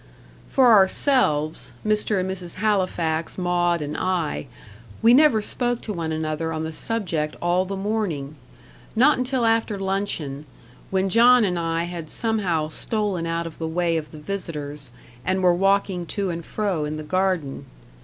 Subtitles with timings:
[0.49, 2.19] For ourselves Mr.
[2.19, 2.55] and Mrs.
[2.55, 4.47] Halifax, Maud and I
[5.03, 8.33] we never spoke to one another on the subject all the morning.
[8.95, 10.47] Not until after luncheon,
[10.89, 14.89] when John and I had somehow stolen out of the way of the visitors,
[15.23, 17.67] and were walking to and fro in the garden.